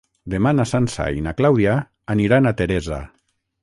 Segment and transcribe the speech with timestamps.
[0.33, 1.77] Demà na Sança i na Clàudia
[2.17, 3.05] aniran a Teresa.